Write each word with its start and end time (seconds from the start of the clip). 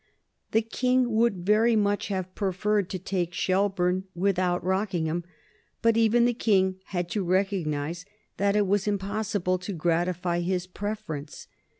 The 0.49 0.63
King 0.63 1.11
would 1.11 1.45
very 1.45 1.75
much 1.75 2.07
have 2.07 2.33
preferred 2.33 2.89
to 2.89 2.97
take 2.97 3.35
Shelburne 3.35 4.05
without 4.15 4.63
Rockingham, 4.63 5.23
but 5.83 5.95
even 5.95 6.25
the 6.25 6.33
King 6.33 6.79
had 6.85 7.07
to 7.11 7.23
recognize 7.23 8.03
that 8.37 8.55
it 8.55 8.65
was 8.65 8.87
impossible 8.87 9.59
to 9.59 9.73
gratify 9.73 10.39
his 10.39 10.65
preference. 10.65 11.45